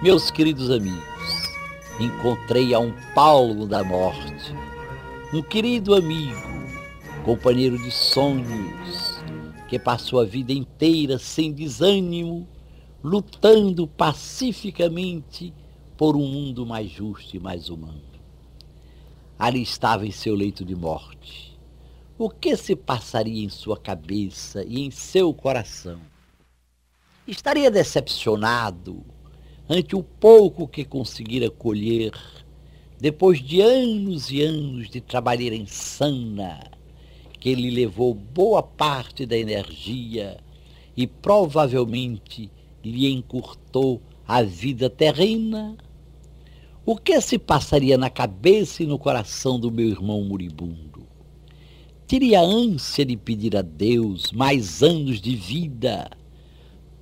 Meus 0.00 0.30
queridos 0.30 0.70
amigos, 0.70 1.56
encontrei 1.98 2.72
a 2.72 2.78
um 2.78 2.92
Paulo 3.16 3.66
da 3.66 3.82
morte, 3.82 4.54
um 5.34 5.42
querido 5.42 5.92
amigo, 5.92 6.40
companheiro 7.24 7.76
de 7.76 7.90
sonhos, 7.90 9.18
que 9.68 9.76
passou 9.76 10.20
a 10.20 10.24
vida 10.24 10.52
inteira 10.52 11.18
sem 11.18 11.52
desânimo, 11.52 12.46
lutando 13.02 13.88
pacificamente 13.88 15.52
por 15.96 16.14
um 16.14 16.28
mundo 16.28 16.64
mais 16.64 16.88
justo 16.88 17.34
e 17.34 17.40
mais 17.40 17.68
humano. 17.68 18.00
Ali 19.36 19.62
estava 19.62 20.06
em 20.06 20.12
seu 20.12 20.36
leito 20.36 20.64
de 20.64 20.76
morte. 20.76 21.58
O 22.16 22.30
que 22.30 22.56
se 22.56 22.76
passaria 22.76 23.44
em 23.44 23.48
sua 23.48 23.76
cabeça 23.76 24.62
e 24.64 24.80
em 24.80 24.92
seu 24.92 25.34
coração? 25.34 26.00
Estaria 27.26 27.68
decepcionado 27.68 29.04
ante 29.68 29.94
o 29.94 30.02
pouco 30.02 30.66
que 30.66 30.84
conseguira 30.84 31.50
colher, 31.50 32.12
depois 32.98 33.40
de 33.40 33.60
anos 33.60 34.30
e 34.30 34.40
anos 34.40 34.88
de 34.88 35.00
trabalhar 35.00 35.52
insana, 35.52 36.58
que 37.38 37.54
lhe 37.54 37.70
levou 37.70 38.14
boa 38.14 38.62
parte 38.62 39.26
da 39.26 39.36
energia 39.36 40.38
e 40.96 41.06
provavelmente 41.06 42.50
lhe 42.82 43.12
encurtou 43.12 44.00
a 44.26 44.42
vida 44.42 44.88
terrena, 44.88 45.76
o 46.84 46.96
que 46.96 47.20
se 47.20 47.38
passaria 47.38 47.98
na 47.98 48.08
cabeça 48.08 48.82
e 48.82 48.86
no 48.86 48.98
coração 48.98 49.60
do 49.60 49.70
meu 49.70 49.88
irmão 49.88 50.24
moribundo? 50.24 51.06
Teria 52.06 52.40
ânsia 52.40 53.04
de 53.04 53.14
pedir 53.14 53.54
a 53.54 53.60
Deus 53.60 54.32
mais 54.32 54.82
anos 54.82 55.20
de 55.20 55.36
vida 55.36 56.10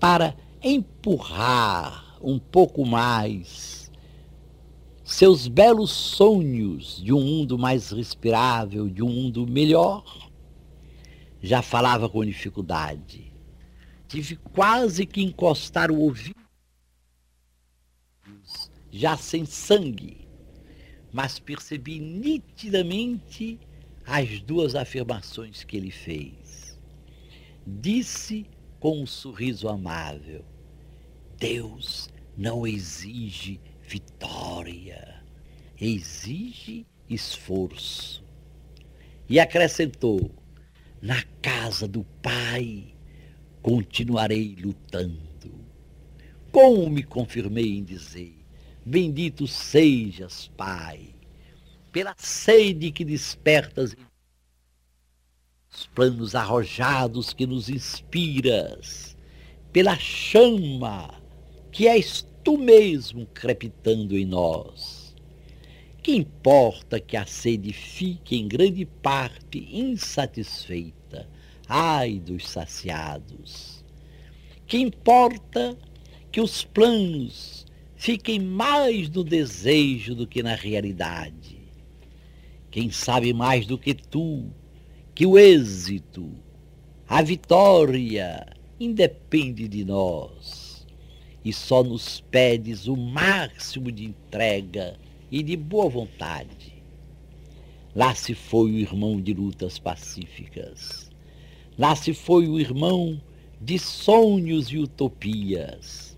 para 0.00 0.34
empurrar 0.62 2.03
um 2.24 2.38
pouco 2.38 2.86
mais 2.86 3.84
seus 5.04 5.46
belos 5.46 5.90
sonhos 5.90 7.02
de 7.02 7.12
um 7.12 7.20
mundo 7.20 7.58
mais 7.58 7.90
respirável, 7.90 8.88
de 8.88 9.02
um 9.02 9.08
mundo 9.08 9.46
melhor. 9.46 10.30
Já 11.42 11.60
falava 11.60 12.08
com 12.08 12.24
dificuldade. 12.24 13.30
Tive 14.08 14.36
quase 14.36 15.04
que 15.04 15.22
encostar 15.22 15.90
o 15.90 15.98
ouvido, 15.98 16.40
já 18.90 19.16
sem 19.16 19.44
sangue, 19.44 20.26
mas 21.12 21.38
percebi 21.38 21.98
nitidamente 22.00 23.60
as 24.06 24.40
duas 24.40 24.74
afirmações 24.74 25.64
que 25.64 25.76
ele 25.76 25.90
fez. 25.90 26.78
Disse 27.66 28.46
com 28.80 29.02
um 29.02 29.06
sorriso 29.06 29.68
amável: 29.68 30.44
Deus 31.38 32.08
não 32.36 32.66
exige 32.66 33.60
vitória, 33.82 35.22
exige 35.80 36.86
esforço. 37.08 38.24
E 39.28 39.38
acrescentou: 39.40 40.30
na 41.00 41.22
casa 41.42 41.86
do 41.86 42.02
Pai 42.22 42.94
continuarei 43.60 44.56
lutando. 44.58 45.64
Como 46.50 46.88
me 46.88 47.02
confirmei 47.02 47.76
em 47.76 47.84
dizer: 47.84 48.34
Bendito 48.84 49.46
sejas, 49.46 50.48
Pai, 50.56 51.14
pela 51.92 52.14
sede 52.16 52.90
que 52.90 53.04
despertas 53.04 53.94
os 55.70 55.86
planos 55.88 56.34
arrojados 56.34 57.32
que 57.32 57.46
nos 57.46 57.68
inspiras, 57.68 59.16
pela 59.72 59.98
chama 59.98 61.23
que 61.74 61.88
és 61.88 62.24
tu 62.44 62.56
mesmo 62.56 63.26
crepitando 63.34 64.16
em 64.16 64.24
nós. 64.24 65.12
Que 66.00 66.14
importa 66.14 67.00
que 67.00 67.16
a 67.16 67.26
sede 67.26 67.72
fique 67.72 68.36
em 68.36 68.46
grande 68.46 68.86
parte 68.86 69.58
insatisfeita, 69.72 71.28
ai 71.68 72.20
dos 72.20 72.48
saciados. 72.48 73.84
Que 74.68 74.78
importa 74.78 75.76
que 76.30 76.40
os 76.40 76.62
planos 76.62 77.66
fiquem 77.96 78.38
mais 78.38 79.10
no 79.10 79.24
desejo 79.24 80.14
do 80.14 80.28
que 80.28 80.44
na 80.44 80.54
realidade. 80.54 81.58
Quem 82.70 82.88
sabe 82.88 83.32
mais 83.32 83.66
do 83.66 83.76
que 83.76 83.94
tu 83.94 84.48
que 85.12 85.26
o 85.26 85.36
êxito, 85.36 86.30
a 87.08 87.20
vitória, 87.20 88.46
independe 88.78 89.66
de 89.66 89.84
nós 89.84 90.63
e 91.44 91.52
só 91.52 91.82
nos 91.82 92.20
pedes 92.20 92.86
o 92.88 92.96
máximo 92.96 93.92
de 93.92 94.04
entrega 94.04 94.96
e 95.30 95.42
de 95.42 95.56
boa 95.56 95.88
vontade. 95.90 96.72
Lá 97.94 98.14
se 98.14 98.34
foi 98.34 98.70
o 98.72 98.78
irmão 98.78 99.20
de 99.20 99.34
lutas 99.34 99.78
pacíficas. 99.78 101.10
Lá 101.78 101.94
se 101.94 102.14
foi 102.14 102.48
o 102.48 102.58
irmão 102.58 103.20
de 103.60 103.78
sonhos 103.78 104.68
e 104.68 104.78
utopias. 104.78 106.16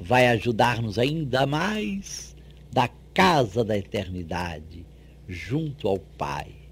Vai 0.00 0.28
ajudar-nos 0.28 0.98
ainda 0.98 1.46
mais 1.46 2.36
da 2.70 2.88
casa 3.14 3.64
da 3.64 3.78
eternidade, 3.78 4.84
junto 5.26 5.88
ao 5.88 5.98
Pai. 5.98 6.65